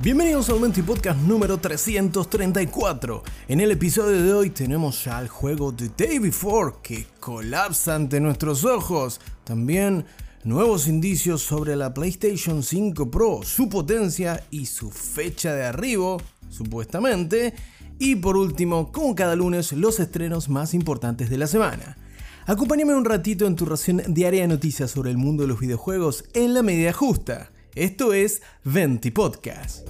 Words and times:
Bienvenidos 0.00 0.50
al 0.50 0.58
Menti 0.58 0.82
Podcast 0.82 1.20
número 1.20 1.58
334. 1.58 3.22
En 3.46 3.60
el 3.60 3.70
episodio 3.70 4.20
de 4.22 4.34
hoy 4.34 4.50
tenemos 4.50 5.04
ya 5.04 5.20
el 5.20 5.28
juego 5.28 5.72
The 5.72 5.92
Day 5.96 6.18
Before 6.18 6.74
que 6.82 7.06
colapsa 7.20 7.94
ante 7.94 8.18
nuestros 8.18 8.64
ojos. 8.64 9.20
También 9.44 10.04
nuevos 10.42 10.88
indicios 10.88 11.42
sobre 11.42 11.76
la 11.76 11.94
PlayStation 11.94 12.64
5 12.64 13.08
Pro, 13.08 13.40
su 13.44 13.68
potencia 13.68 14.44
y 14.50 14.66
su 14.66 14.90
fecha 14.90 15.54
de 15.54 15.64
arribo, 15.64 16.20
supuestamente. 16.50 17.54
Y 18.00 18.16
por 18.16 18.36
último, 18.36 18.90
como 18.90 19.14
cada 19.14 19.36
lunes, 19.36 19.72
los 19.72 20.00
estrenos 20.00 20.48
más 20.48 20.74
importantes 20.74 21.30
de 21.30 21.38
la 21.38 21.46
semana. 21.46 21.96
Acompáñame 22.46 22.96
un 22.96 23.04
ratito 23.04 23.46
en 23.46 23.54
tu 23.54 23.64
ración 23.64 24.02
diaria 24.08 24.42
de 24.42 24.48
noticias 24.48 24.90
sobre 24.90 25.12
el 25.12 25.18
mundo 25.18 25.44
de 25.44 25.48
los 25.48 25.60
videojuegos 25.60 26.24
en 26.34 26.52
la 26.52 26.64
medida 26.64 26.92
justa. 26.92 27.52
Esto 27.74 28.12
es 28.12 28.40
Venti 28.62 29.10
Podcast. 29.10 29.88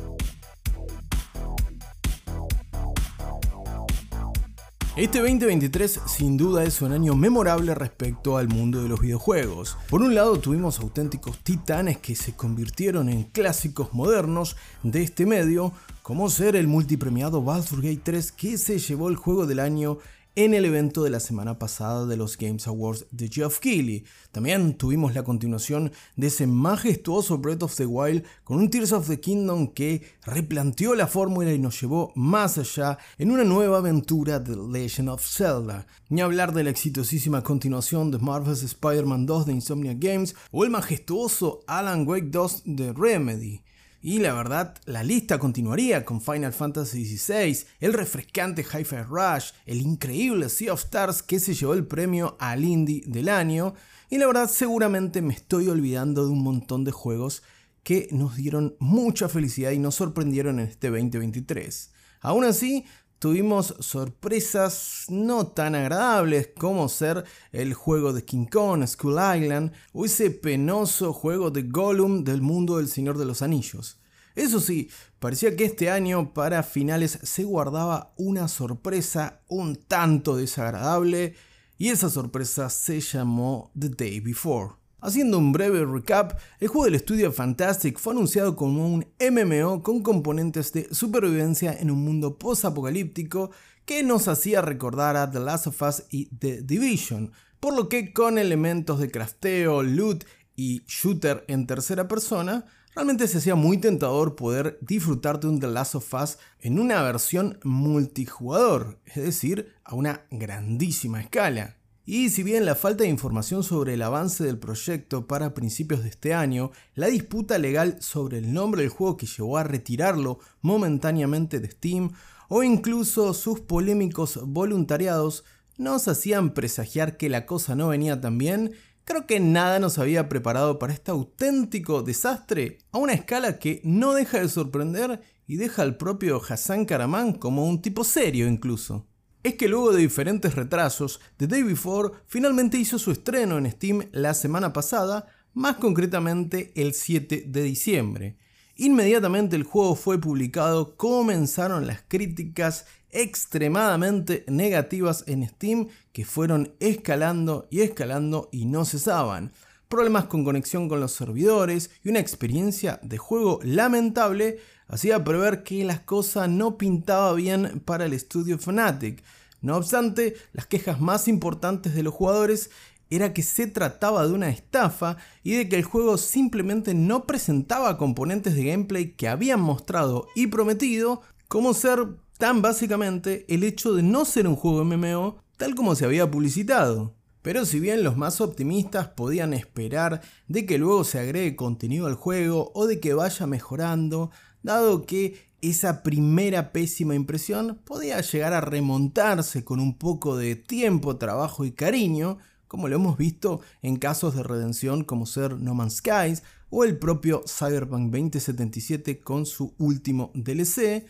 Este 4.96 5.18
2023 5.18 6.00
sin 6.06 6.38
duda 6.38 6.64
es 6.64 6.80
un 6.80 6.92
año 6.92 7.14
memorable 7.14 7.74
respecto 7.74 8.38
al 8.38 8.48
mundo 8.48 8.82
de 8.82 8.88
los 8.88 9.00
videojuegos. 9.00 9.76
Por 9.90 10.00
un 10.00 10.14
lado 10.14 10.38
tuvimos 10.38 10.80
auténticos 10.80 11.40
titanes 11.40 11.98
que 11.98 12.14
se 12.14 12.34
convirtieron 12.34 13.10
en 13.10 13.24
clásicos 13.24 13.92
modernos 13.92 14.56
de 14.82 15.02
este 15.02 15.26
medio, 15.26 15.74
como 16.02 16.30
ser 16.30 16.56
el 16.56 16.68
multipremiado 16.68 17.42
Baldur's 17.42 17.82
Gate 17.82 18.00
3 18.02 18.32
que 18.32 18.56
se 18.56 18.78
llevó 18.78 19.10
el 19.10 19.16
juego 19.16 19.44
del 19.44 19.60
año 19.60 19.98
en 20.36 20.52
el 20.52 20.64
evento 20.64 21.04
de 21.04 21.10
la 21.10 21.20
semana 21.20 21.58
pasada 21.58 22.06
de 22.06 22.16
los 22.16 22.36
Games 22.36 22.66
Awards 22.66 23.06
de 23.12 23.28
Geoff 23.28 23.60
Keighley. 23.60 24.04
También 24.32 24.74
tuvimos 24.74 25.14
la 25.14 25.22
continuación 25.22 25.92
de 26.16 26.26
ese 26.26 26.46
majestuoso 26.46 27.38
Breath 27.38 27.62
of 27.62 27.76
the 27.76 27.86
Wild 27.86 28.24
con 28.42 28.58
un 28.58 28.68
Tears 28.68 28.92
of 28.92 29.06
the 29.06 29.20
Kingdom 29.20 29.68
que 29.68 30.02
replanteó 30.24 30.94
la 30.94 31.06
fórmula 31.06 31.52
y 31.52 31.58
nos 31.58 31.80
llevó 31.80 32.12
más 32.16 32.58
allá 32.58 32.98
en 33.18 33.30
una 33.30 33.44
nueva 33.44 33.78
aventura 33.78 34.41
de 34.41 34.56
Legend 34.56 35.10
of 35.10 35.24
Zelda. 35.24 35.86
Ni 36.08 36.20
hablar 36.20 36.52
de 36.52 36.64
la 36.64 36.70
exitosísima 36.70 37.42
continuación 37.44 38.10
de 38.10 38.19
Marvel's 38.19 38.62
Spider-Man 38.62 39.26
2 39.26 39.46
de 39.46 39.52
Insomnia 39.52 39.94
Games 39.96 40.34
o 40.50 40.64
el 40.64 40.70
majestuoso 40.70 41.60
Alan 41.69 42.08
Wake 42.08 42.30
2 42.30 42.62
de 42.64 42.92
Remedy. 42.92 43.62
Y 44.06 44.19
la 44.19 44.34
verdad, 44.34 44.74
la 44.84 45.02
lista 45.02 45.38
continuaría 45.38 46.05
con 46.05 46.20
Final 46.20 46.52
Fantasy 46.52 47.06
XVI, 47.06 47.64
el 47.80 47.94
refrescante 47.94 48.62
Hi-Fi 48.62 48.97
Rush, 49.08 49.52
el 49.64 49.80
increíble 49.80 50.50
Sea 50.50 50.74
of 50.74 50.84
Stars 50.84 51.22
que 51.22 51.41
se 51.41 51.55
llevó 51.55 51.72
el 51.72 51.86
premio 51.86 52.36
al 52.38 52.64
Indie 52.64 53.02
del 53.06 53.30
año, 53.30 53.72
y 54.10 54.19
la 54.19 54.27
verdad 54.27 54.50
seguramente 54.50 55.22
me 55.22 55.32
estoy 55.32 55.70
olvidando 55.70 56.27
de 56.27 56.32
un 56.32 56.42
montón 56.42 56.84
de 56.84 56.92
juegos 56.92 57.42
que 57.82 58.08
nos 58.10 58.36
dieron 58.36 58.77
mucha 58.78 59.30
felicidad 59.30 59.70
y 59.70 59.78
nos 59.78 59.94
sorprendieron 59.94 60.60
en 60.60 60.69
este 60.69 60.91
2023. 60.91 61.91
Aún 62.20 62.44
así, 62.44 62.84
tuvimos 63.25 63.75
sorpresas 63.80 65.06
no 65.08 65.47
tan 65.47 65.75
agradables 65.75 66.50
como 66.58 66.91
ser 66.91 67.25
el 67.53 67.72
juego 67.72 68.12
de 68.12 68.22
King 68.22 68.44
Kong, 68.44 68.86
Skull 68.86 69.14
Island 69.14 69.72
o 69.94 70.05
ese 70.05 70.31
penoso 70.31 71.14
juego 71.14 71.50
de 71.50 71.62
Gollum 71.62 72.22
del 72.22 72.42
mundo 72.42 72.77
del 72.77 72.89
Señor 72.89 73.16
de 73.16 73.25
los 73.25 73.41
Anillos. 73.41 73.98
Eso 74.34 74.61
sí, 74.61 74.91
parecía 75.20 75.56
que 75.56 75.64
este 75.64 75.89
año 75.89 76.34
para 76.34 76.62
finales 76.62 77.19
se 77.22 77.44
guardaba 77.44 78.12
una 78.19 78.47
sorpresa 78.47 79.41
un 79.48 79.77
tanto 79.77 80.36
desagradable 80.36 81.34
y 81.78 81.88
esa 81.88 82.11
sorpresa 82.11 82.69
se 82.69 83.00
llamó 83.00 83.72
The 83.72 83.88
Day 83.88 84.20
Before. 84.20 84.83
Haciendo 85.05 85.36
un 85.36 85.52
breve 85.52 85.84
recap, 85.84 86.33
el 86.60 86.69
juego 86.69 86.86
del 86.86 86.94
estudio 86.94 87.30
Fantastic 87.30 87.98
fue 87.98 88.14
anunciado 88.14 88.56
como 88.56 88.88
un 88.88 89.06
MMO 89.20 89.82
con 89.82 90.03
componentes 90.03 90.72
de 90.72 90.88
supervivencia 90.94 91.75
en 91.78 91.91
un 91.91 92.03
mundo 92.03 92.38
post-apocalíptico 92.38 93.50
que 93.84 94.03
nos 94.03 94.28
hacía 94.28 94.62
recordar 94.62 95.19
a 95.19 95.31
The 95.31 95.41
Last 95.41 95.66
of 95.66 95.82
Us 95.82 96.04
y 96.09 96.34
The 96.34 96.62
Division, 96.62 97.32
por 97.60 97.76
lo 97.76 97.91
que 97.91 98.15
con 98.15 98.38
elementos 98.38 98.98
de 98.98 99.10
crafteo, 99.10 99.82
loot 99.82 100.25
y 100.56 100.81
shooter 100.87 101.44
en 101.48 101.66
tercera 101.66 102.09
persona, 102.09 102.65
realmente 102.94 103.28
se 103.28 103.36
hacía 103.36 103.56
muy 103.56 103.76
tentador 103.76 104.36
poder 104.36 104.78
disfrutar 104.81 105.38
de 105.38 105.48
un 105.48 105.60
The 105.60 105.66
Last 105.66 105.97
of 105.97 106.15
Us 106.15 106.38
en 106.60 106.78
una 106.78 107.03
versión 107.03 107.59
multijugador, 107.62 108.98
es 109.04 109.22
decir, 109.22 109.75
a 109.84 109.97
una 109.97 110.22
grandísima 110.31 111.21
escala. 111.21 111.76
Y 112.06 112.28
si 112.28 112.42
bien 112.42 112.66
la 112.66 112.75
falta 112.75 113.04
de 113.04 113.10
información 113.10 113.62
sobre 113.62 113.94
el 113.94 114.03
avance 114.03 114.44
del 114.44 114.59
proyecto 114.59 115.26
para 115.26 115.54
principios 115.54 116.03
de 116.03 116.10
este 116.10 116.34
año, 116.34 116.70
la 116.94 117.06
disputa 117.06 117.56
legal 117.56 117.97
sobre 118.00 118.37
el 118.37 118.53
nombre 118.53 118.82
del 118.82 118.91
juego 118.91 119.16
que 119.16 119.26
llevó 119.26 119.56
a 119.56 119.65
retirarlo 119.65 120.38
momentáneamente 120.60 121.60
de 121.60 121.70
Steam, 121.70 122.12
o 122.48 122.62
incluso 122.62 123.32
sus 123.32 123.60
polémicos 123.60 124.38
voluntariados, 124.44 125.44
nos 125.78 126.06
hacían 126.06 126.53
presagiar 126.53 127.16
que 127.16 127.31
la 127.31 127.47
cosa 127.47 127.75
no 127.75 127.88
venía 127.88 128.21
tan 128.21 128.36
bien, 128.36 128.72
creo 129.06 129.26
que 129.26 129.41
nada 129.41 129.78
nos 129.78 129.98
había 129.98 130.28
preparado 130.28 130.78
para 130.78 130.92
este 130.92 131.10
auténtico 131.10 132.03
desastre 132.03 132.81
a 132.92 132.98
una 132.98 133.15
escala 133.15 133.59
que 133.59 133.81
no 133.82 134.12
deja 134.12 134.41
de 134.41 134.50
sorprender 134.50 135.22
y 135.47 135.56
deja 135.56 135.81
al 135.81 135.97
propio 135.97 136.41
Hassan 136.47 136.84
Karaman 136.84 137.32
como 137.32 137.66
un 137.66 137.81
tipo 137.81 138.04
serio 138.04 138.47
incluso 138.47 139.06
es 139.44 139.56
que 139.56 139.69
luego 139.69 139.93
de 139.93 140.00
diferentes 140.00 140.55
retrasos, 140.55 141.21
The 141.37 141.47
Day 141.47 141.62
Before 141.62 142.15
finalmente 142.27 142.78
hizo 142.78 142.99
su 142.99 143.10
estreno 143.12 143.59
en 143.59 143.71
Steam 143.71 144.09
la 144.10 144.32
semana 144.32 144.72
pasada, 144.72 145.28
más 145.53 145.77
concretamente 145.77 146.72
el 146.75 146.94
7 146.94 147.44
de 147.47 147.62
diciembre. 147.62 148.38
Inmediatamente 148.77 149.54
el 149.54 149.62
juego 149.62 149.97
fue 149.97 150.19
publicado, 150.19 150.97
comenzaron 150.97 151.87
las 151.87 152.03
críticas 152.09 152.87
extremadamente 153.10 154.44
negativas 154.49 155.25
en 155.27 155.47
Steam 155.47 155.88
que 156.12 156.25
fueron 156.25 156.72
escalando 156.81 157.69
y 157.71 157.83
escalando 157.83 158.49
y 158.50 158.65
no 158.65 158.87
cesaban. 158.87 159.53
Problemas 159.88 160.25
con 160.25 160.43
conexión 160.43 160.88
con 160.88 161.00
los 161.00 161.12
servidores 161.12 161.91
y 162.03 162.09
una 162.09 162.19
experiencia 162.19 162.99
de 163.03 163.19
juego 163.19 163.60
lamentable 163.62 164.59
hacía 164.89 165.22
prever 165.25 165.62
que 165.62 165.84
las 165.84 166.00
cosas 166.00 166.49
no 166.49 166.78
pintaba 166.78 167.33
bien 167.34 167.83
para 167.84 168.06
el 168.06 168.12
estudio 168.12 168.59
Fnatic. 168.59 169.22
No 169.61 169.77
obstante, 169.77 170.34
las 170.53 170.67
quejas 170.67 171.00
más 171.00 171.27
importantes 171.28 171.95
de 171.95 172.03
los 172.03 172.15
jugadores 172.15 172.71
era 173.11 173.33
que 173.33 173.43
se 173.43 173.67
trataba 173.67 174.27
de 174.27 174.33
una 174.33 174.49
estafa 174.49 175.17
y 175.43 175.55
de 175.56 175.69
que 175.69 175.77
el 175.77 175.84
juego 175.84 176.19
simplemente 176.19 176.95
no 176.95 177.27
presentaba 177.27 177.97
componentes 177.97 178.55
de 178.55 178.65
gameplay 178.65 179.12
que 179.12 179.28
habían 179.28 179.61
mostrado 179.61 180.27
y 180.34 180.49
prometido, 180.49 181.22
como 181.49 181.75
ser 181.75 182.06
tan 182.39 182.62
básicamente 182.62 183.45
el 183.49 183.62
hecho 183.62 183.95
de 183.95 184.03
no 184.03 184.25
ser 184.25 184.49
un 184.49 184.56
juego 184.56 184.84
MMO 184.84 185.39
tal 185.56 185.75
como 185.75 185.95
se 185.95 186.05
había 186.05 186.31
publicitado. 186.31 187.15
Pero 187.43 187.66
si 187.66 187.78
bien 187.78 188.03
los 188.03 188.16
más 188.16 188.41
optimistas 188.41 189.09
podían 189.09 189.53
esperar 189.53 190.22
de 190.49 190.65
que 190.65 190.78
luego 190.78 191.05
se 191.05 191.19
agregue 191.19 191.56
contenido 191.56 192.06
al 192.06 192.15
juego 192.15 192.72
o 192.75 192.87
de 192.87 193.01
que 193.01 193.12
vaya 193.12 193.47
mejorando, 193.47 194.31
dado 194.64 195.06
que 195.06 195.36
esa 195.60 196.02
primera 196.02 196.72
pésima 196.72 197.14
impresión 197.14 197.78
podía 197.84 198.20
llegar 198.20 198.52
a 198.52 198.60
remontarse 198.60 199.64
con 199.64 199.78
un 199.78 199.97
poco 199.97 200.36
de 200.36 200.56
tiempo, 200.56 201.16
trabajo 201.16 201.64
y 201.64 201.72
cariño, 201.72 202.38
como 202.66 202.88
lo 202.88 202.97
hemos 202.97 203.16
visto 203.16 203.60
en 203.82 203.97
casos 203.97 204.34
de 204.34 204.42
redención 204.42 205.04
como 205.04 205.26
ser 205.26 205.58
No 205.58 205.74
Man's 205.74 205.98
Skies 205.98 206.42
o 206.70 206.82
el 206.82 206.98
propio 206.98 207.44
Cyberpunk 207.47 208.10
2077 208.10 209.20
con 209.20 209.47
su 209.47 209.74
último 209.78 210.32
DLC. 210.34 211.06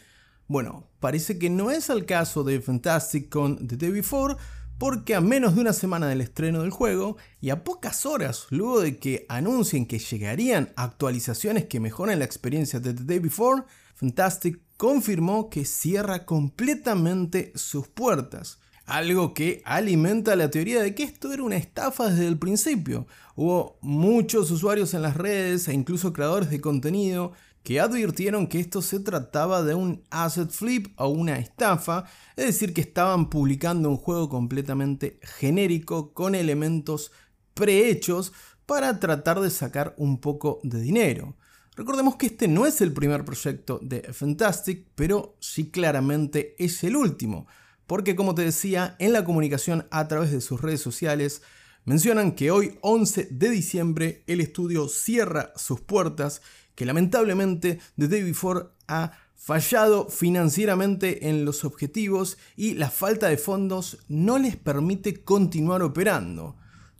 Bueno, 0.47 0.89
parece 1.01 1.39
que 1.39 1.49
no 1.49 1.71
es 1.71 1.89
el 1.89 2.05
caso 2.05 2.45
de 2.45 2.61
Fantastic 2.61 3.31
con 3.31 3.67
The 3.67 3.77
Day 3.77 3.91
Before, 3.91 4.37
porque 4.79 5.15
a 5.15 5.21
menos 5.21 5.55
de 5.55 5.61
una 5.61 5.73
semana 5.73 6.09
del 6.09 6.21
estreno 6.21 6.63
del 6.63 6.71
juego 6.71 7.17
y 7.41 7.51
a 7.51 7.65
pocas 7.65 8.07
horas 8.07 8.47
luego 8.51 8.81
de 8.81 8.99
que 8.99 9.27
anuncien 9.29 9.87
que 9.87 9.99
llegarían 9.99 10.73
actualizaciones 10.77 11.67
que 11.67 11.81
mejoren 11.81 12.19
la 12.19 12.25
experiencia 12.25 12.81
de 12.81 12.95
The 12.95 13.05
Day 13.05 13.19
Before, 13.21 13.63
Fantastic 13.95 14.61
confirmó 14.77 15.49
que 15.49 15.65
cierra 15.65 16.27
completamente 16.27 17.53
sus 17.55 17.89
puertas. 17.89 18.59
Algo 18.87 19.33
que 19.33 19.63
alimenta 19.65 20.37
la 20.37 20.51
teoría 20.51 20.83
de 20.83 20.95
que 20.95 21.05
esto 21.05 21.33
era 21.33 21.43
una 21.43 21.57
estafa 21.57 22.11
desde 22.11 22.27
el 22.27 22.39
principio. 22.39 23.07
Hubo 23.35 23.79
muchos 23.81 24.51
usuarios 24.51 24.93
en 24.93 25.03
las 25.03 25.17
redes 25.17 25.69
e 25.69 25.73
incluso 25.73 26.13
creadores 26.13 26.51
de 26.51 26.61
contenido 26.61 27.33
que 27.65 27.81
advirtieron 27.81 28.47
que 28.47 28.61
esto 28.61 28.83
se 28.83 29.01
trataba 29.01 29.63
de 29.63 29.75
un 29.75 30.05
asset 30.11 30.51
flip 30.51 30.89
o 31.01 31.09
una 31.09 31.39
estafa, 31.39 32.05
es 32.37 32.45
decir, 32.45 32.75
que 32.75 32.83
estaban 32.83 33.31
publicando 33.31 33.89
un 33.89 33.97
juego 33.97 34.29
completamente 34.29 35.19
genérico 35.23 36.13
con 36.13 36.35
elementos 36.35 37.11
prehechos 37.55 38.35
para 38.67 39.01
tratar 39.01 39.41
de 39.41 39.49
sacar 39.49 39.95
un 39.97 40.21
poco 40.21 40.61
de 40.63 40.79
dinero. 40.81 41.37
Recordemos 41.75 42.17
que 42.17 42.27
este 42.27 42.49
no 42.49 42.67
es 42.67 42.83
el 42.83 42.93
primer 42.93 43.25
proyecto 43.25 43.81
de 43.83 44.13
Fantastic, 44.13 44.87
pero 44.95 45.35
sí 45.41 45.71
claramente 45.71 46.55
es 46.59 46.85
el 46.85 46.97
último, 46.97 47.47
porque 47.87 48.15
como 48.15 48.35
te 48.35 48.43
decía, 48.43 48.95
en 48.99 49.15
la 49.15 49.25
comunicación 49.25 49.89
a 49.91 50.07
través 50.07 50.33
de 50.33 50.43
sus 50.43 50.61
redes 50.61 50.83
sociales, 50.83 51.41
mencionan 51.87 52.33
que 52.33 52.51
hoy 52.51 52.79
11 52.83 53.29
de 53.31 53.49
diciembre 53.49 54.23
el 54.27 54.43
estudio 54.43 54.87
cierra 54.89 55.53
sus 55.57 55.81
puertas 55.81 56.43
que 56.75 56.87
lamentablemente 56.87 57.81
The 57.99 58.09
Day 58.09 58.23
Before 58.23 58.67
ha 58.89 59.13
fallado 59.35 60.09
financieramente 60.09 61.29
en 61.29 61.45
los 61.45 61.65
objetivos 61.65 62.39
y 62.57 62.75
la 62.75 62.91
falta 62.91 63.29
de 63.29 63.37
fondos 63.37 63.99
no 64.09 64.39
les 64.39 64.57
permite 64.57 65.23
continuar 65.23 65.83
operando. 65.83 66.57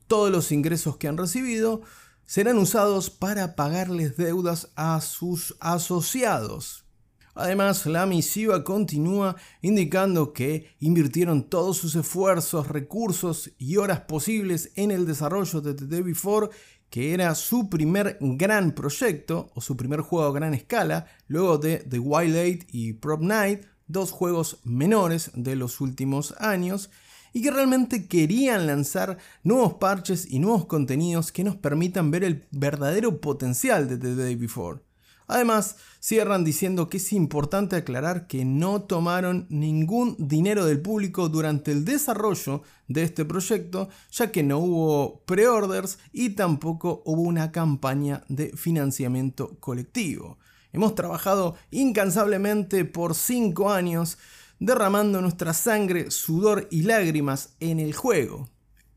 Todos 0.07 0.31
los 0.31 0.53
ingresos 0.53 0.97
que 0.99 1.09
han 1.09 1.17
recibido 1.17 1.83
serán 2.27 2.59
usados 2.59 3.11
para 3.11 3.57
pagarles 3.57 4.17
deudas 4.17 4.69
a 4.77 5.01
sus 5.01 5.57
asociados. 5.61 6.84
Además, 7.35 7.85
la 7.87 8.07
misiva 8.07 8.63
continúa 8.63 9.35
indicando 9.61 10.33
que 10.33 10.75
invirtieron 10.79 11.45
todos 11.45 11.77
sus 11.77 11.97
esfuerzos, 11.97 12.69
recursos 12.69 13.51
y 13.59 13.77
horas 13.77 14.01
posibles 14.03 14.71
en 14.77 14.93
el 14.93 15.05
desarrollo 15.05 15.61
de 15.61 15.75
The 15.75 15.87
Day 15.87 16.03
Before, 16.03 16.51
que 16.91 17.13
era 17.13 17.35
su 17.35 17.69
primer 17.69 18.19
gran 18.21 18.73
proyecto 18.73 19.51
o 19.55 19.61
su 19.61 19.77
primer 19.77 20.01
juego 20.01 20.29
a 20.29 20.33
gran 20.33 20.55
escala, 20.55 21.07
luego 21.27 21.59
de 21.59 21.79
The 21.79 21.99
Wild 21.99 22.37
Eight 22.37 22.69
y 22.71 22.93
Prop 22.93 23.21
Night, 23.21 23.65
dos 23.89 24.13
juegos 24.13 24.61
menores 24.63 25.33
de 25.35 25.57
los 25.57 25.81
últimos 25.81 26.37
años, 26.39 26.91
y 27.33 27.43
que 27.43 27.51
realmente 27.51 28.07
querían 28.07 28.69
lanzar 28.69 29.19
nuevos 29.43 29.75
parches 29.75 30.31
y 30.31 30.39
nuevos 30.39 30.67
contenidos 30.67 31.33
que 31.33 31.43
nos 31.43 31.57
permitan 31.57 32.13
ver 32.13 32.23
el 32.23 32.47
verdadero 32.53 33.21
potencial 33.21 33.89
de 33.89 33.99
The 33.99 34.15
Day 34.15 34.37
Before. 34.37 34.79
Además, 35.27 35.77
cierran 36.01 36.45
diciendo 36.45 36.89
que 36.89 36.99
es 36.99 37.13
importante 37.13 37.77
aclarar 37.77 38.27
que 38.27 38.45
no 38.45 38.83
tomaron 38.83 39.47
ningún 39.49 40.17
dinero 40.19 40.67
del 40.67 40.83
público 40.83 41.29
durante 41.29 41.73
el 41.73 41.85
desarrollo 41.85 42.63
de 42.89 43.05
este 43.05 43.25
proyecto, 43.25 43.89
ya 44.11 44.31
que 44.31 44.43
no 44.43 44.59
hubo 44.59 45.23
pre-orders 45.25 45.99
y 46.13 46.31
tampoco 46.31 47.03
hubo 47.07 47.23
una 47.23 47.53
campaña 47.53 48.23
de 48.29 48.49
financiamiento 48.57 49.57
colectivo. 49.61 50.39
Hemos 50.73 50.95
trabajado 50.95 51.57
incansablemente 51.71 52.85
por 52.85 53.15
5 53.15 53.73
años 53.73 54.19
derramando 54.59 55.21
nuestra 55.21 55.53
sangre, 55.55 56.11
sudor 56.11 56.69
y 56.71 56.83
lágrimas 56.83 57.55
en 57.61 57.81
el 57.81 57.95
juego. 57.95 58.49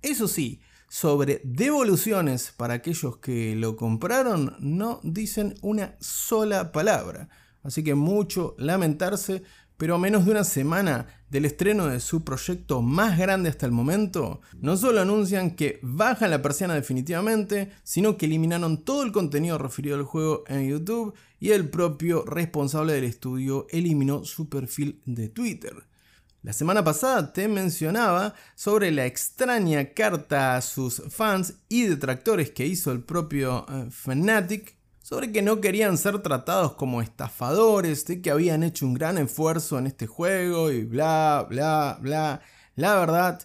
Eso 0.01 0.27
sí, 0.27 0.59
sobre 0.89 1.41
devoluciones 1.43 2.53
para 2.55 2.75
aquellos 2.75 3.17
que 3.17 3.55
lo 3.55 3.75
compraron 3.75 4.55
no 4.59 4.99
dicen 5.03 5.55
una 5.61 5.95
sola 5.99 6.71
palabra. 6.71 7.29
Así 7.63 7.83
que 7.83 7.95
mucho 7.95 8.55
lamentarse, 8.57 9.43
pero 9.75 9.95
a 9.95 9.99
menos 9.99 10.25
de 10.25 10.31
una 10.31 10.43
semana 10.43 11.07
del 11.29 11.45
estreno 11.45 11.87
de 11.87 11.99
su 11.99 12.23
proyecto 12.23 12.81
más 12.81 13.17
grande 13.17 13.49
hasta 13.49 13.65
el 13.65 13.73
momento, 13.73 14.39
no 14.61 14.77
solo 14.77 15.01
anuncian 15.01 15.55
que 15.55 15.79
bajan 15.81 16.31
la 16.31 16.41
persiana 16.41 16.75
definitivamente, 16.75 17.71
sino 17.83 18.17
que 18.17 18.25
eliminaron 18.25 18.83
todo 18.85 19.03
el 19.03 19.11
contenido 19.11 19.57
referido 19.57 19.97
al 19.97 20.03
juego 20.03 20.45
en 20.47 20.69
YouTube 20.69 21.13
y 21.39 21.51
el 21.51 21.69
propio 21.69 22.23
responsable 22.25 22.93
del 22.93 23.03
estudio 23.03 23.67
eliminó 23.69 24.23
su 24.23 24.47
perfil 24.47 25.01
de 25.05 25.27
Twitter. 25.27 25.73
La 26.47 26.53
semana 26.53 26.81
pasada 26.81 27.33
te 27.33 27.49
mencionaba 27.49 28.33
sobre 28.55 28.89
la 28.91 29.05
extraña 29.05 29.89
carta 29.89 30.55
a 30.55 30.61
sus 30.61 31.03
fans 31.09 31.55
y 31.67 31.83
detractores 31.87 32.51
que 32.51 32.65
hizo 32.65 32.93
el 32.93 33.01
propio 33.01 33.65
eh, 33.67 33.89
Fnatic 33.91 34.77
sobre 35.01 35.33
que 35.33 35.41
no 35.41 35.59
querían 35.59 35.97
ser 35.97 36.19
tratados 36.19 36.71
como 36.75 37.01
estafadores, 37.01 38.05
de 38.05 38.21
que 38.21 38.31
habían 38.31 38.63
hecho 38.63 38.85
un 38.85 38.93
gran 38.93 39.17
esfuerzo 39.17 39.77
en 39.77 39.87
este 39.87 40.07
juego 40.07 40.71
y 40.71 40.85
bla, 40.85 41.45
bla, 41.49 41.97
bla. 41.99 42.39
La 42.75 42.95
verdad, 42.95 43.41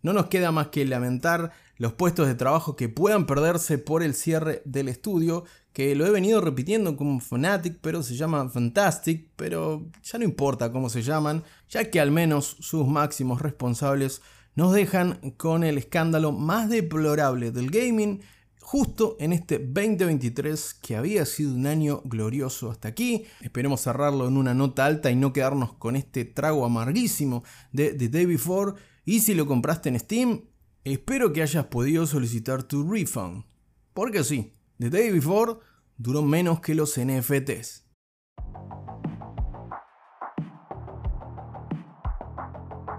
no 0.00 0.14
nos 0.14 0.28
queda 0.28 0.50
más 0.50 0.68
que 0.68 0.86
lamentar 0.86 1.52
los 1.76 1.92
puestos 1.92 2.26
de 2.26 2.36
trabajo 2.36 2.74
que 2.74 2.88
puedan 2.88 3.26
perderse 3.26 3.76
por 3.76 4.02
el 4.02 4.14
cierre 4.14 4.62
del 4.64 4.88
estudio, 4.88 5.44
que 5.76 5.94
lo 5.94 6.06
he 6.06 6.10
venido 6.10 6.40
repitiendo 6.40 6.96
como 6.96 7.20
Fnatic, 7.20 7.80
pero 7.82 8.02
se 8.02 8.16
llama 8.16 8.48
Fantastic, 8.48 9.28
pero 9.36 9.84
ya 10.02 10.18
no 10.18 10.24
importa 10.24 10.72
cómo 10.72 10.88
se 10.88 11.02
llaman, 11.02 11.44
ya 11.68 11.90
que 11.90 12.00
al 12.00 12.10
menos 12.10 12.56
sus 12.60 12.86
máximos 12.88 13.42
responsables 13.42 14.22
nos 14.54 14.72
dejan 14.72 15.34
con 15.36 15.64
el 15.64 15.76
escándalo 15.76 16.32
más 16.32 16.70
deplorable 16.70 17.50
del 17.50 17.68
gaming 17.70 18.22
justo 18.58 19.18
en 19.20 19.34
este 19.34 19.58
2023 19.58 20.72
que 20.80 20.96
había 20.96 21.26
sido 21.26 21.52
un 21.52 21.66
año 21.66 22.00
glorioso 22.06 22.70
hasta 22.70 22.88
aquí. 22.88 23.26
Esperemos 23.42 23.82
cerrarlo 23.82 24.28
en 24.28 24.38
una 24.38 24.54
nota 24.54 24.86
alta 24.86 25.10
y 25.10 25.14
no 25.14 25.34
quedarnos 25.34 25.74
con 25.74 25.94
este 25.94 26.24
trago 26.24 26.64
amarguísimo 26.64 27.44
de 27.72 27.92
The 27.92 28.08
Day 28.08 28.24
Before. 28.24 28.72
Y 29.04 29.20
si 29.20 29.34
lo 29.34 29.46
compraste 29.46 29.90
en 29.90 30.00
Steam, 30.00 30.40
espero 30.84 31.34
que 31.34 31.42
hayas 31.42 31.66
podido 31.66 32.06
solicitar 32.06 32.62
tu 32.62 32.90
refund. 32.90 33.44
Porque 33.92 34.24
sí, 34.24 34.55
The 34.78 34.90
Day 34.90 35.10
Before 35.10 35.54
duró 35.96 36.20
menos 36.20 36.60
que 36.60 36.74
los 36.74 37.00
NFTs. 37.00 37.86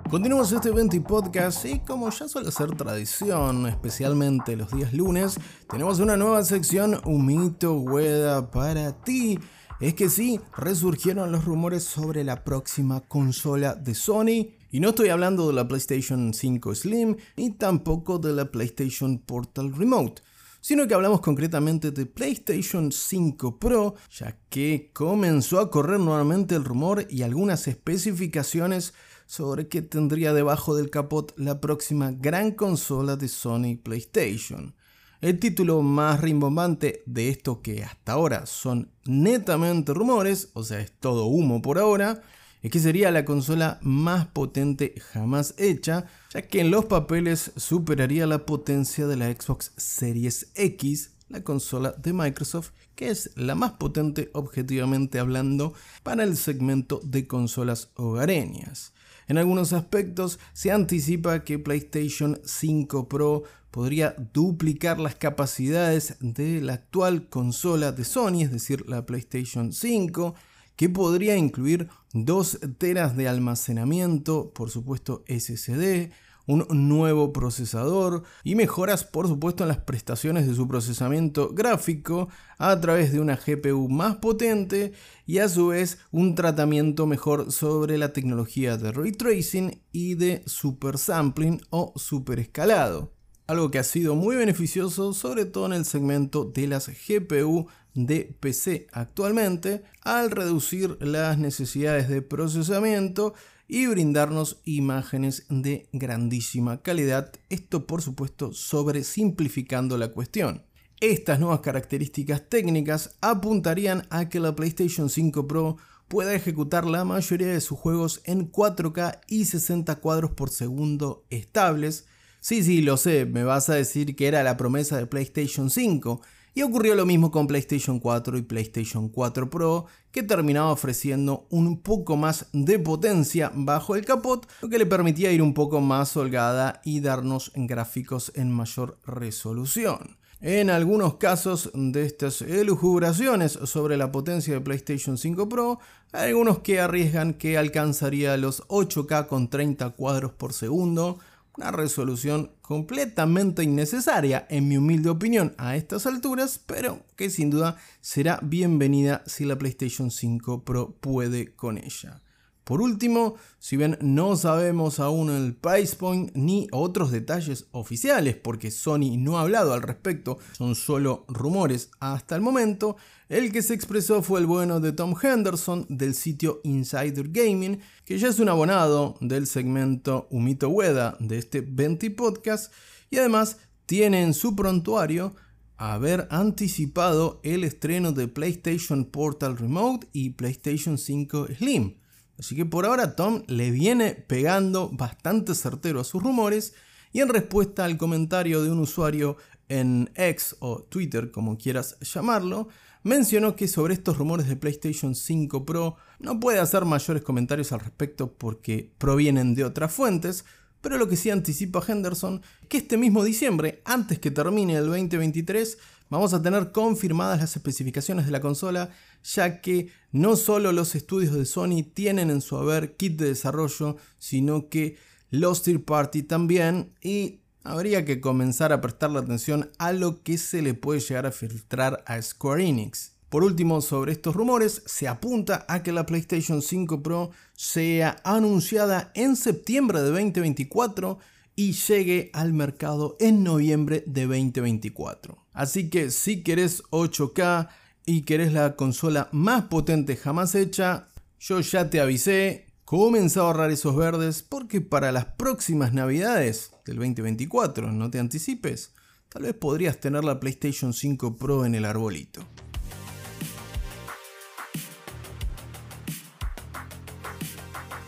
Continuamos 0.09 0.51
este 0.51 0.69
evento 0.69 0.95
y 0.95 1.01
podcast 1.01 1.65
y 1.65 1.79
como 1.81 2.09
ya 2.09 2.27
suele 2.27 2.49
ser 2.49 2.75
tradición, 2.75 3.67
especialmente 3.67 4.55
los 4.55 4.71
días 4.71 4.91
lunes, 4.91 5.39
tenemos 5.69 5.99
una 5.99 6.17
nueva 6.17 6.43
sección 6.45 6.99
Un 7.05 7.27
mito 7.27 7.73
Hueda 7.73 8.49
para 8.49 8.99
ti. 9.03 9.37
Es 9.79 9.93
que 9.93 10.09
sí, 10.09 10.41
resurgieron 10.57 11.31
los 11.31 11.45
rumores 11.45 11.83
sobre 11.83 12.23
la 12.23 12.43
próxima 12.43 13.01
consola 13.01 13.75
de 13.75 13.93
Sony. 13.93 14.55
Y 14.71 14.79
no 14.79 14.89
estoy 14.89 15.09
hablando 15.09 15.45
de 15.45 15.53
la 15.53 15.67
PlayStation 15.67 16.33
5 16.33 16.73
Slim 16.73 17.17
ni 17.35 17.51
tampoco 17.51 18.17
de 18.17 18.33
la 18.33 18.45
PlayStation 18.45 19.19
Portal 19.19 19.71
Remote 19.75 20.23
sino 20.61 20.87
que 20.87 20.93
hablamos 20.93 21.21
concretamente 21.21 21.91
de 21.91 22.05
PlayStation 22.05 22.91
5 22.91 23.59
Pro, 23.59 23.95
ya 24.09 24.39
que 24.49 24.91
comenzó 24.93 25.59
a 25.59 25.69
correr 25.69 25.99
nuevamente 25.99 26.55
el 26.55 26.65
rumor 26.65 27.07
y 27.09 27.23
algunas 27.23 27.67
especificaciones 27.67 28.93
sobre 29.25 29.67
qué 29.67 29.81
tendría 29.81 30.33
debajo 30.33 30.75
del 30.75 30.89
capot 30.89 31.33
la 31.37 31.59
próxima 31.59 32.11
gran 32.11 32.51
consola 32.51 33.15
de 33.15 33.27
Sony 33.27 33.77
PlayStation. 33.81 34.75
El 35.19 35.39
título 35.39 35.81
más 35.81 36.21
rimbombante 36.21 37.03
de 37.05 37.29
esto 37.29 37.61
que 37.61 37.83
hasta 37.83 38.13
ahora 38.13 38.45
son 38.45 38.91
netamente 39.05 39.93
rumores, 39.93 40.51
o 40.53 40.63
sea, 40.63 40.79
es 40.79 40.91
todo 40.91 41.25
humo 41.25 41.61
por 41.61 41.79
ahora, 41.79 42.21
es 42.67 42.71
que 42.71 42.79
sería 42.79 43.11
la 43.11 43.23
consola 43.23 43.79
más 43.81 44.27
potente 44.27 44.93
jamás 45.13 45.53
hecha, 45.57 46.05
ya 46.33 46.41
que 46.41 46.59
en 46.59 46.69
los 46.69 46.83
papeles 46.83 47.53
superaría 47.55 48.27
la 48.27 48.45
potencia 48.45 49.07
de 49.07 49.15
la 49.15 49.31
Xbox 49.31 49.71
Series 49.77 50.51
X, 50.53 51.11
la 51.29 51.45
consola 51.45 51.93
de 51.93 52.11
Microsoft, 52.11 52.71
que 52.95 53.09
es 53.09 53.31
la 53.37 53.55
más 53.55 53.71
potente 53.71 54.29
objetivamente 54.33 55.17
hablando 55.17 55.75
para 56.03 56.25
el 56.25 56.35
segmento 56.35 56.99
de 57.05 57.25
consolas 57.25 57.91
hogareñas. 57.95 58.91
En 59.29 59.37
algunos 59.37 59.71
aspectos 59.71 60.37
se 60.51 60.73
anticipa 60.73 61.45
que 61.45 61.59
PlayStation 61.59 62.37
5 62.43 63.07
Pro 63.07 63.43
podría 63.71 64.13
duplicar 64.33 64.99
las 64.99 65.15
capacidades 65.15 66.17
de 66.19 66.59
la 66.59 66.73
actual 66.73 67.29
consola 67.29 67.93
de 67.93 68.03
Sony, 68.03 68.41
es 68.41 68.51
decir, 68.51 68.89
la 68.89 69.05
PlayStation 69.05 69.71
5, 69.71 70.35
que 70.77 70.87
podría 70.87 71.35
incluir 71.35 71.89
2 72.13 72.59
teras 72.77 73.17
de 73.17 73.27
almacenamiento, 73.27 74.53
por 74.53 74.69
supuesto 74.69 75.25
SSD, 75.27 76.11
un 76.45 76.65
nuevo 76.87 77.33
procesador 77.33 78.23
y 78.43 78.55
mejoras 78.55 79.03
por 79.03 79.27
supuesto 79.27 79.63
en 79.63 79.67
las 79.67 79.79
prestaciones 79.79 80.47
de 80.47 80.55
su 80.55 80.65
procesamiento 80.65 81.49
gráfico 81.53 82.29
a 82.57 82.79
través 82.79 83.11
de 83.11 83.19
una 83.19 83.35
GPU 83.35 83.89
más 83.89 84.15
potente 84.17 84.93
y 85.25 85.39
a 85.39 85.49
su 85.49 85.67
vez 85.67 85.99
un 86.11 86.35
tratamiento 86.35 87.05
mejor 87.05 87.51
sobre 87.51 87.97
la 87.97 88.13
tecnología 88.13 88.77
de 88.77 88.93
ray 88.93 89.11
tracing 89.11 89.81
y 89.91 90.15
de 90.15 90.43
super 90.45 90.97
sampling 90.97 91.59
o 91.69 91.91
super 91.97 92.39
escalado. 92.39 93.16
Algo 93.47 93.71
que 93.71 93.79
ha 93.79 93.83
sido 93.83 94.13
muy 94.13 94.35
beneficioso 94.35 95.13
sobre 95.13 95.45
todo 95.45 95.67
en 95.67 95.73
el 95.73 95.85
segmento 95.85 96.43
de 96.43 96.67
las 96.67 96.89
GPU 96.89 97.67
de 97.93 98.35
PC 98.39 98.87
actualmente 98.91 99.83
al 100.01 100.31
reducir 100.31 100.97
las 100.99 101.37
necesidades 101.37 102.09
de 102.09 102.21
procesamiento 102.21 103.33
y 103.69 103.87
brindarnos 103.87 104.59
imágenes 104.65 105.45
de 105.49 105.87
grandísima 105.93 106.81
calidad, 106.81 107.31
esto 107.49 107.87
por 107.87 108.01
supuesto 108.01 108.51
sobre 108.51 109.05
simplificando 109.05 109.97
la 109.97 110.09
cuestión. 110.09 110.63
Estas 110.99 111.39
nuevas 111.39 111.61
características 111.61 112.49
técnicas 112.49 113.15
apuntarían 113.21 114.07
a 114.09 114.27
que 114.27 114.41
la 114.41 114.57
PlayStation 114.57 115.09
5 115.09 115.47
Pro 115.47 115.77
pueda 116.09 116.33
ejecutar 116.33 116.85
la 116.85 117.05
mayoría 117.05 117.47
de 117.47 117.61
sus 117.61 117.79
juegos 117.79 118.19
en 118.25 118.51
4K 118.51 119.21
y 119.27 119.45
60 119.45 119.95
cuadros 119.97 120.31
por 120.31 120.49
segundo 120.49 121.25
estables. 121.29 122.07
Sí, 122.47 122.63
sí, 122.63 122.81
lo 122.81 122.95
sé, 122.95 123.25
me 123.25 123.43
vas 123.43 123.69
a 123.69 123.75
decir 123.75 124.15
que 124.15 124.25
era 124.25 124.41
la 124.41 124.55
promesa 124.55 124.95
de 124.95 125.05
PlayStation 125.05 125.69
5, 125.69 126.21
y 126.55 126.61
ocurrió 126.61 126.95
lo 126.95 127.05
mismo 127.05 127.29
con 127.29 127.45
PlayStation 127.45 127.99
4 127.99 128.37
y 128.37 128.41
PlayStation 128.41 129.09
4 129.09 129.49
Pro, 129.49 129.87
que 130.13 130.23
terminaba 130.23 130.71
ofreciendo 130.71 131.45
un 131.49 131.81
poco 131.81 132.15
más 132.15 132.47
de 132.53 132.79
potencia 132.79 133.51
bajo 133.53 133.97
el 133.97 134.05
capot, 134.05 134.47
lo 134.61 134.69
que 134.69 134.77
le 134.77 134.85
permitía 134.85 135.33
ir 135.33 135.41
un 135.41 135.53
poco 135.53 135.81
más 135.81 136.15
holgada 136.15 136.79
y 136.85 137.01
darnos 137.01 137.51
gráficos 137.53 138.31
en 138.33 138.49
mayor 138.49 138.97
resolución. 139.05 140.15
En 140.39 140.69
algunos 140.69 141.15
casos 141.15 141.69
de 141.73 142.05
estas 142.05 142.41
elucubraciones 142.43 143.59
sobre 143.65 143.97
la 143.97 144.13
potencia 144.13 144.53
de 144.53 144.61
PlayStation 144.61 145.17
5 145.17 145.49
Pro, 145.49 145.79
hay 146.13 146.29
algunos 146.29 146.59
que 146.59 146.79
arriesgan 146.79 147.33
que 147.33 147.57
alcanzaría 147.57 148.37
los 148.37 148.65
8K 148.69 149.27
con 149.27 149.49
30 149.49 149.89
cuadros 149.89 150.31
por 150.31 150.53
segundo, 150.53 151.19
una 151.57 151.71
resolución 151.71 152.51
completamente 152.61 153.63
innecesaria 153.63 154.45
en 154.49 154.67
mi 154.67 154.77
humilde 154.77 155.09
opinión 155.09 155.55
a 155.57 155.75
estas 155.75 156.05
alturas, 156.05 156.61
pero 156.65 157.03
que 157.15 157.29
sin 157.29 157.49
duda 157.49 157.77
será 157.99 158.39
bienvenida 158.43 159.23
si 159.25 159.43
la 159.43 159.57
PlayStation 159.57 160.11
5 160.11 160.63
Pro 160.63 160.95
puede 161.01 161.55
con 161.55 161.77
ella. 161.77 162.21
Por 162.67 162.81
último, 162.81 163.35
si 163.59 163.77
bien 163.77 163.97
no 164.01 164.35
sabemos 164.35 164.99
aún 164.99 165.29
el 165.29 165.55
price 165.55 165.95
point 165.95 166.31
ni 166.35 166.67
otros 166.73 167.11
detalles 167.11 167.67
oficiales, 167.71 168.35
porque 168.35 168.71
Sony 168.71 169.15
no 169.17 169.37
ha 169.37 169.43
hablado 169.43 169.71
al 169.71 169.81
respecto, 169.81 170.37
son 170.51 170.75
solo 170.75 171.23
rumores 171.29 171.91
hasta 172.01 172.35
el 172.35 172.41
momento, 172.41 172.97
el 173.29 173.53
que 173.53 173.61
se 173.61 173.73
expresó 173.73 174.21
fue 174.21 174.41
el 174.41 174.47
bueno 174.47 174.81
de 174.81 174.91
Tom 174.91 175.15
Henderson 175.17 175.85
del 175.87 176.13
sitio 176.13 176.59
Insider 176.65 177.29
Gaming, 177.29 177.79
que 178.03 178.19
ya 178.19 178.27
es 178.27 178.37
un 178.37 178.49
abonado 178.49 179.15
del 179.21 179.47
segmento 179.47 180.27
Humito 180.29 180.67
Weda 180.67 181.15
de 181.21 181.37
este 181.37 181.61
20 181.61 182.11
podcast 182.11 182.73
y 183.09 183.15
además 183.15 183.59
tiene 183.85 184.23
en 184.23 184.33
su 184.33 184.57
prontuario 184.57 185.33
haber 185.77 186.27
anticipado 186.31 187.39
el 187.43 187.63
estreno 187.63 188.11
de 188.11 188.27
PlayStation 188.27 189.05
Portal 189.05 189.55
Remote 189.55 190.09
y 190.11 190.31
PlayStation 190.31 190.97
5 190.97 191.47
Slim. 191.57 191.93
Así 192.39 192.55
que 192.55 192.65
por 192.65 192.85
ahora 192.85 193.15
Tom 193.15 193.43
le 193.47 193.71
viene 193.71 194.13
pegando 194.13 194.89
bastante 194.89 195.55
certero 195.55 195.99
a 195.99 196.03
sus 196.03 196.21
rumores 196.21 196.73
y 197.11 197.21
en 197.21 197.29
respuesta 197.29 197.85
al 197.85 197.97
comentario 197.97 198.61
de 198.61 198.71
un 198.71 198.79
usuario 198.79 199.37
en 199.69 200.09
X 200.15 200.55
o 200.59 200.83
Twitter, 200.83 201.31
como 201.31 201.57
quieras 201.57 201.97
llamarlo, 201.99 202.69
mencionó 203.03 203.55
que 203.55 203.67
sobre 203.67 203.93
estos 203.93 204.17
rumores 204.17 204.47
de 204.47 204.55
PlayStation 204.55 205.15
5 205.15 205.65
Pro 205.65 205.95
no 206.19 206.39
puede 206.39 206.59
hacer 206.59 206.85
mayores 206.85 207.23
comentarios 207.23 207.71
al 207.71 207.79
respecto 207.79 208.33
porque 208.33 208.91
provienen 208.97 209.55
de 209.55 209.65
otras 209.65 209.91
fuentes, 209.91 210.45
pero 210.81 210.97
lo 210.97 211.07
que 211.07 211.15
sí 211.15 211.29
anticipa 211.29 211.83
Henderson 211.85 212.41
que 212.69 212.77
este 212.77 212.97
mismo 212.97 213.23
diciembre, 213.23 213.81
antes 213.85 214.19
que 214.19 214.31
termine 214.31 214.75
el 214.75 214.85
2023, 214.87 215.77
vamos 216.09 216.33
a 216.33 216.41
tener 216.41 216.71
confirmadas 216.71 217.39
las 217.39 217.55
especificaciones 217.55 218.25
de 218.25 218.31
la 218.31 218.41
consola, 218.41 218.89
ya 219.23 219.61
que 219.61 219.91
no 220.11 220.35
solo 220.35 220.71
los 220.71 220.95
estudios 220.95 221.33
de 221.33 221.45
Sony 221.45 221.83
tienen 221.93 222.29
en 222.29 222.41
su 222.41 222.57
haber 222.57 222.95
kit 222.95 223.17
de 223.17 223.27
desarrollo, 223.27 223.97
sino 224.17 224.69
que 224.69 224.97
los 225.29 225.63
third 225.63 225.83
party 225.83 226.23
también, 226.23 226.93
y 227.01 227.41
habría 227.63 228.05
que 228.05 228.21
comenzar 228.21 228.71
a 228.71 228.79
prestarle 228.79 229.19
atención 229.19 229.71
a 229.77 229.91
lo 229.91 230.23
que 230.23 230.37
se 230.37 230.61
le 230.61 230.73
puede 230.73 231.01
llegar 231.01 231.25
a 231.25 231.31
filtrar 231.31 232.03
a 232.07 232.21
Square 232.21 232.65
Enix. 232.65 233.16
Por 233.29 233.43
último, 233.43 233.81
sobre 233.81 234.13
estos 234.13 234.35
rumores, 234.35 234.83
se 234.85 235.07
apunta 235.07 235.65
a 235.67 235.83
que 235.83 235.91
la 235.91 236.05
PlayStation 236.05 236.61
5 236.61 237.03
Pro 237.03 237.31
sea 237.53 238.21
anunciada 238.23 239.11
en 239.15 239.35
septiembre 239.35 240.01
de 240.01 240.11
2024 240.11 241.19
y 241.55 241.73
llegue 241.73 242.29
al 242.33 242.53
mercado 242.53 243.17
en 243.19 243.43
noviembre 243.43 244.03
de 244.05 244.27
2024. 244.27 245.45
Así 245.51 245.89
que 245.89 246.11
si 246.11 246.43
querés 246.43 246.83
8K 246.91 247.67
y 248.05 248.21
querés 248.21 248.53
la 248.53 248.75
consola 248.75 249.27
más 249.33 249.63
potente 249.63 250.15
jamás 250.15 250.55
hecha, 250.55 251.09
yo 251.39 251.59
ya 251.59 251.89
te 251.89 251.99
avisé, 251.99 252.67
comienza 252.85 253.41
a 253.41 253.43
ahorrar 253.43 253.71
esos 253.71 253.95
verdes 253.95 254.41
porque 254.41 254.79
para 254.79 255.11
las 255.11 255.25
próximas 255.25 255.93
navidades 255.93 256.71
del 256.85 256.97
2024, 256.97 257.91
no 257.91 258.09
te 258.09 258.19
anticipes, 258.19 258.93
tal 259.27 259.43
vez 259.43 259.53
podrías 259.53 259.99
tener 259.99 260.23
la 260.23 260.39
PlayStation 260.39 260.93
5 260.93 261.35
Pro 261.35 261.65
en 261.65 261.75
el 261.75 261.83
arbolito. 261.83 262.47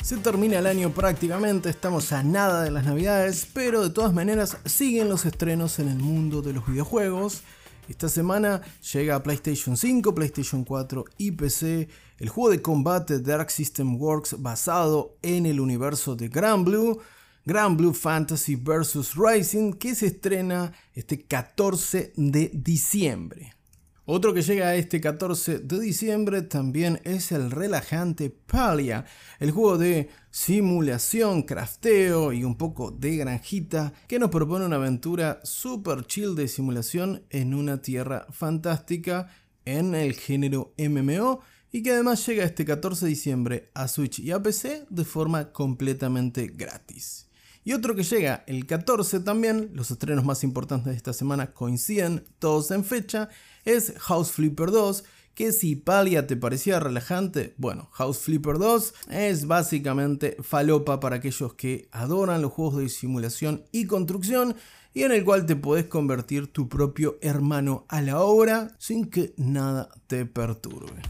Se 0.09 0.17
termina 0.17 0.57
el 0.57 0.65
año 0.65 0.91
prácticamente, 0.91 1.69
estamos 1.69 2.11
a 2.13 2.23
nada 2.23 2.63
de 2.63 2.71
las 2.71 2.83
navidades, 2.83 3.47
pero 3.53 3.83
de 3.83 3.91
todas 3.91 4.11
maneras 4.11 4.57
siguen 4.65 5.07
los 5.07 5.23
estrenos 5.27 5.77
en 5.77 5.87
el 5.87 5.99
mundo 5.99 6.41
de 6.41 6.51
los 6.51 6.65
videojuegos. 6.65 7.43
Esta 7.87 8.09
semana 8.09 8.59
llega 8.91 9.13
a 9.13 9.21
PlayStation 9.21 9.77
5, 9.77 10.15
PlayStation 10.15 10.63
4 10.63 11.05
y 11.19 11.29
PC 11.33 11.89
el 12.17 12.27
juego 12.27 12.49
de 12.49 12.59
combate 12.59 13.19
Dark 13.19 13.51
System 13.51 14.01
Works 14.01 14.37
basado 14.39 15.15
en 15.21 15.45
el 15.45 15.59
universo 15.59 16.15
de 16.15 16.27
Grand 16.27 16.65
Blue, 16.65 16.99
Grand 17.45 17.77
Blue 17.77 17.93
Fantasy 17.93 18.55
vs. 18.55 19.13
Rising, 19.15 19.73
que 19.73 19.93
se 19.93 20.07
estrena 20.07 20.73
este 20.95 21.21
14 21.21 22.13
de 22.15 22.49
diciembre. 22.51 23.58
Otro 24.11 24.33
que 24.33 24.41
llega 24.41 24.73
este 24.73 24.99
14 24.99 25.59
de 25.59 25.79
diciembre 25.79 26.41
también 26.41 26.99
es 27.03 27.31
el 27.31 27.51
relajante 27.51 28.31
Palia, 28.31 29.05
el 29.39 29.51
juego 29.51 29.77
de 29.77 30.09
simulación, 30.31 31.43
crafteo 31.43 32.33
y 32.33 32.43
un 32.43 32.57
poco 32.57 32.89
de 32.89 33.17
granjita 33.17 33.93
que 34.07 34.17
nos 34.17 34.31
propone 34.31 34.65
una 34.65 34.77
aventura 34.77 35.39
super 35.43 36.07
chill 36.07 36.33
de 36.33 36.47
simulación 36.47 37.21
en 37.29 37.53
una 37.53 37.83
tierra 37.83 38.25
fantástica 38.31 39.27
en 39.65 39.93
el 39.93 40.13
género 40.13 40.73
MMO 40.79 41.41
y 41.71 41.83
que 41.83 41.91
además 41.91 42.25
llega 42.25 42.45
este 42.45 42.65
14 42.65 43.05
de 43.05 43.09
diciembre 43.09 43.69
a 43.75 43.87
Switch 43.87 44.17
y 44.17 44.31
a 44.31 44.41
PC 44.41 44.87
de 44.89 45.05
forma 45.05 45.51
completamente 45.51 46.47
gratis. 46.47 47.28
Y 47.63 47.73
otro 47.73 47.95
que 47.95 48.03
llega 48.03 48.43
el 48.47 48.65
14 48.65 49.19
también, 49.19 49.69
los 49.73 49.91
estrenos 49.91 50.25
más 50.25 50.43
importantes 50.43 50.91
de 50.91 50.97
esta 50.97 51.13
semana 51.13 51.51
coinciden 51.51 52.23
todos 52.39 52.71
en 52.71 52.83
fecha, 52.83 53.29
es 53.65 53.93
House 53.97 54.31
Flipper 54.31 54.71
2, 54.71 55.03
que 55.39 55.51
si 55.53 55.75
Palia 55.75 56.27
te 56.27 56.35
parecía 56.35 56.79
relajante, 56.79 57.53
bueno, 57.57 57.89
House 57.93 58.19
Flipper 58.19 58.57
2 58.57 58.93
es 59.11 59.47
básicamente 59.47 60.35
falopa 60.41 60.99
para 60.99 61.17
aquellos 61.17 61.53
que 61.53 61.87
adoran 61.91 62.41
los 62.41 62.51
juegos 62.51 62.77
de 62.77 62.89
simulación 62.89 63.63
y 63.71 63.85
construcción 63.85 64.55
y 64.93 65.03
en 65.03 65.11
el 65.11 65.23
cual 65.23 65.45
te 65.45 65.55
puedes 65.55 65.85
convertir 65.85 66.47
tu 66.51 66.67
propio 66.67 67.17
hermano 67.21 67.85
a 67.87 68.01
la 68.01 68.19
obra 68.19 68.75
sin 68.79 69.09
que 69.09 69.33
nada 69.37 69.89
te 70.07 70.25
perturbe. 70.25 71.01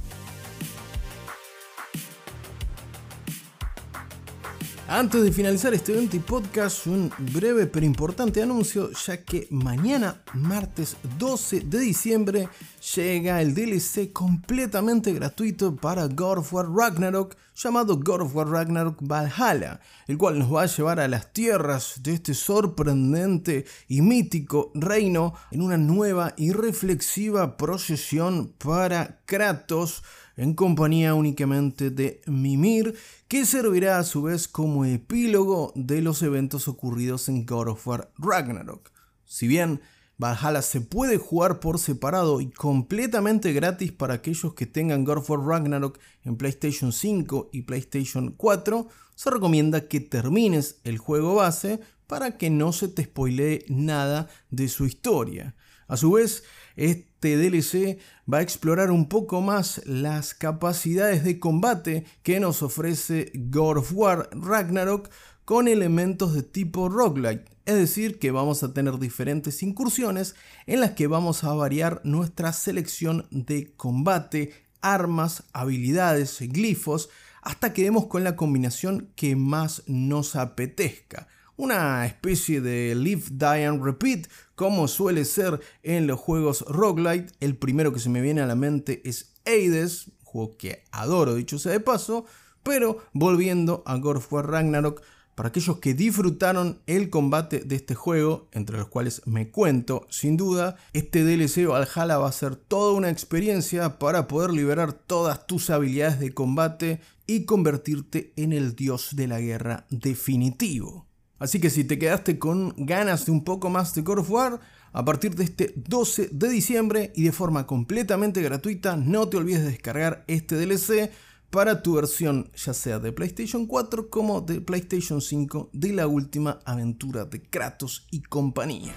Antes 4.92 5.22
de 5.22 5.32
finalizar 5.32 5.72
este 5.76 5.92
20 5.92 6.20
podcast, 6.22 6.88
un 6.88 7.12
breve 7.32 7.68
pero 7.68 7.86
importante 7.86 8.42
anuncio, 8.42 8.90
ya 9.06 9.24
que 9.24 9.48
mañana, 9.52 10.24
martes 10.34 10.98
12 11.20 11.60
de 11.60 11.80
diciembre, 11.80 12.50
llega 12.96 13.40
el 13.40 13.54
DLC 13.54 14.12
completamente 14.12 15.14
gratuito 15.14 15.76
para 15.76 16.08
God 16.08 16.40
of 16.40 16.52
War 16.52 16.72
Ragnarok, 16.74 17.36
llamado 17.56 18.00
God 18.00 18.22
of 18.22 18.36
War 18.36 18.50
Ragnarok 18.50 18.98
Valhalla, 19.00 19.80
el 20.08 20.18
cual 20.18 20.40
nos 20.40 20.52
va 20.52 20.64
a 20.64 20.66
llevar 20.66 21.00
a 21.00 21.08
las 21.08 21.34
tierras 21.34 22.02
de 22.02 22.16
este 22.16 22.34
sorprendente 22.34 23.66
y 23.88 24.02
mítico 24.02 24.72
reino 24.74 25.36
en 25.52 25.62
una 25.62 25.78
nueva 25.78 26.34
y 26.36 26.52
reflexiva 26.52 27.58
procesión 27.58 28.56
para 28.58 29.20
Kratos 29.28 30.02
en 30.40 30.54
compañía 30.54 31.14
únicamente 31.14 31.90
de 31.92 32.22
Mimir, 32.26 32.96
que 33.30 33.46
servirá 33.46 34.00
a 34.00 34.04
su 34.04 34.24
vez 34.24 34.48
como 34.48 34.86
epílogo 34.86 35.72
de 35.76 36.02
los 36.02 36.24
eventos 36.24 36.68
ocurridos 36.68 37.30
en 37.30 37.46
God 37.46 37.68
of 37.68 37.88
War 37.88 38.12
Ragnarok. 38.18 38.92
Si 39.24 39.48
bien 39.48 39.82
Valhalla 40.18 40.64
se 40.64 40.82
puede 40.82 41.18
jugar 41.18 41.60
por 41.60 41.78
separado 41.78 42.42
y 42.42 42.50
completamente 42.50 43.54
gratis 43.54 43.92
para 43.92 44.16
aquellos 44.16 44.56
que 44.56 44.66
tengan 44.66 45.06
God 45.06 45.20
of 45.20 45.30
War 45.30 45.42
Ragnarok 45.42 46.00
en 46.24 46.38
PlayStation 46.38 46.92
5 46.92 47.52
y 47.54 47.62
PlayStation 47.62 48.34
4, 48.36 48.88
se 49.14 49.30
recomienda 49.30 49.88
que 49.88 50.00
termines 50.00 50.80
el 50.84 50.98
juego 50.98 51.36
base 51.36 51.82
para 52.08 52.36
que 52.36 52.50
no 52.50 52.74
se 52.74 52.88
te 52.88 53.04
spoilee 53.04 53.64
nada 53.68 54.28
de 54.50 54.68
su 54.70 54.88
historia. 54.88 55.56
A 55.88 55.98
su 55.98 56.14
vez, 56.14 56.44
este 56.80 57.36
DLC 57.36 58.00
va 58.32 58.38
a 58.38 58.42
explorar 58.42 58.90
un 58.90 59.10
poco 59.10 59.42
más 59.42 59.82
las 59.86 60.34
capacidades 60.34 61.26
de 61.26 61.38
combate 61.38 62.06
que 62.24 62.40
nos 62.40 62.64
ofrece 62.64 63.34
God 63.36 63.80
of 63.80 63.92
War 63.94 64.30
Ragnarok 64.32 65.10
con 65.44 65.68
elementos 65.68 66.34
de 66.34 66.44
tipo 66.44 66.88
roguelite, 66.88 67.44
es 67.66 67.76
decir, 67.76 68.18
que 68.18 68.32
vamos 68.32 68.64
a 68.64 68.74
tener 68.74 68.98
diferentes 68.98 69.62
incursiones 69.62 70.36
en 70.68 70.80
las 70.80 70.92
que 70.92 71.08
vamos 71.08 71.44
a 71.44 71.54
variar 71.54 72.00
nuestra 72.06 72.54
selección 72.54 73.28
de 73.30 73.74
combate, 73.76 74.54
armas, 74.80 75.44
habilidades, 75.52 76.38
glifos, 76.40 77.10
hasta 77.42 77.74
que 77.74 77.84
demos 77.84 78.06
con 78.06 78.24
la 78.24 78.38
combinación 78.38 79.12
que 79.16 79.36
más 79.36 79.84
nos 79.86 80.38
apetezca 80.38 81.28
una 81.60 82.06
especie 82.06 82.62
de 82.62 82.96
Live, 82.96 83.24
Die 83.32 83.66
and 83.66 83.84
Repeat, 83.84 84.28
como 84.56 84.88
suele 84.88 85.26
ser 85.26 85.60
en 85.84 86.08
los 86.08 86.18
juegos 86.18 86.62
roguelite. 86.62 87.34
El 87.42 87.58
primero 87.58 87.92
que 87.92 88.00
se 88.00 88.08
me 88.08 88.22
viene 88.22 88.40
a 88.40 88.48
la 88.48 88.56
mente 88.56 89.02
es 89.04 89.34
Hades, 89.46 90.10
juego 90.24 90.56
que 90.56 90.86
adoro, 90.92 91.36
dicho 91.36 91.60
sea 91.60 91.74
de 91.74 91.82
paso. 91.82 92.24
Pero 92.64 93.00
volviendo 93.12 93.84
a 93.86 93.98
God 93.98 94.18
of 94.18 94.32
War 94.32 94.50
Ragnarok, 94.50 95.02
para 95.36 95.50
aquellos 95.50 95.80
que 95.80 95.94
disfrutaron 95.94 96.82
el 96.88 97.10
combate 97.10 97.60
de 97.60 97.76
este 97.76 97.94
juego, 97.94 98.48
entre 98.54 98.78
los 98.78 98.88
cuales 98.88 99.22
me 99.26 99.52
cuento, 99.52 100.08
sin 100.10 100.38
duda, 100.38 100.78
este 100.94 101.26
DLC 101.26 101.68
Valhalla 101.68 102.20
va 102.20 102.30
a 102.30 102.34
ser 102.34 102.56
toda 102.56 102.94
una 102.94 103.10
experiencia 103.10 104.00
para 104.00 104.30
poder 104.30 104.52
liberar 104.52 104.94
todas 104.94 105.46
tus 105.46 105.70
habilidades 105.70 106.22
de 106.22 106.34
combate 106.34 107.02
y 107.28 107.44
convertirte 107.44 108.32
en 108.38 108.54
el 108.54 108.78
dios 108.78 109.10
de 109.18 109.28
la 109.28 109.42
guerra 109.42 109.86
definitivo. 109.90 111.09
Así 111.40 111.60
que 111.60 111.70
si 111.70 111.84
te 111.84 111.98
quedaste 111.98 112.38
con 112.38 112.74
ganas 112.78 113.26
de 113.26 113.32
un 113.32 113.44
poco 113.44 113.70
más 113.70 113.96
de 113.96 114.02
God 114.02 114.20
of 114.20 114.32
War, 114.32 114.60
a 114.92 115.06
partir 115.06 115.36
de 115.36 115.44
este 115.44 115.74
12 115.76 116.30
de 116.32 116.50
diciembre 116.50 117.12
y 117.16 117.24
de 117.24 117.32
forma 117.32 117.66
completamente 117.66 118.42
gratuita, 118.42 118.98
no 118.98 119.30
te 119.30 119.38
olvides 119.38 119.62
de 119.64 119.70
descargar 119.70 120.26
este 120.28 120.56
DLC 120.56 121.12
para 121.50 121.82
tu 121.82 121.96
versión 121.96 122.52
ya 122.56 122.74
sea 122.74 123.00
de 123.00 123.12
PlayStation 123.12 123.66
4 123.66 124.10
como 124.10 124.42
de 124.42 124.62
PlayStation 124.62 125.22
5 125.22 125.72
de 125.74 125.94
la 125.94 126.08
última 126.08 126.60
aventura 126.66 127.26
de 127.26 127.42
Kratos 127.42 128.08
y 128.12 128.22
compañía. 128.22 128.94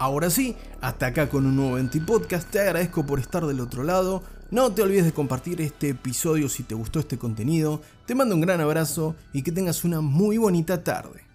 Ahora 0.00 0.30
sí, 0.30 0.56
hasta 0.80 1.06
acá 1.06 1.28
con 1.28 1.44
un 1.44 1.56
nuevo 1.56 1.74
Venti 1.74 1.98
Podcast, 2.00 2.48
te 2.50 2.60
agradezco 2.60 3.04
por 3.04 3.18
estar 3.18 3.44
del 3.46 3.60
otro 3.60 3.82
lado, 3.82 4.22
no 4.50 4.72
te 4.72 4.82
olvides 4.82 5.04
de 5.04 5.12
compartir 5.12 5.60
este 5.60 5.90
episodio 5.90 6.48
si 6.48 6.62
te 6.62 6.74
gustó 6.74 7.00
este 7.00 7.18
contenido, 7.18 7.82
te 8.06 8.14
mando 8.14 8.34
un 8.34 8.40
gran 8.40 8.60
abrazo 8.60 9.14
y 9.32 9.42
que 9.42 9.52
tengas 9.52 9.84
una 9.84 10.00
muy 10.00 10.38
bonita 10.38 10.82
tarde. 10.82 11.27